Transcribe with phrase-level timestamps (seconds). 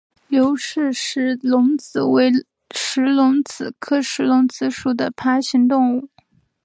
[0.27, 2.31] 刘氏石龙子为
[2.73, 6.09] 石龙子科石龙子属的爬行动物。